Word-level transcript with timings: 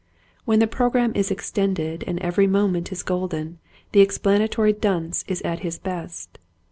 When 0.45 0.57
the 0.57 0.65
program 0.65 1.11
is 1.13 1.29
extended 1.29 2.03
and 2.07 2.17
every 2.21 2.47
moment 2.47 2.91
is 2.91 3.03
golden 3.03 3.59
the 3.91 3.99
explanatory 4.01 4.73
dunce 4.73 5.23
is 5.27 5.43
at 5.43 5.59
his 5.59 5.77
best. 5.77 6.39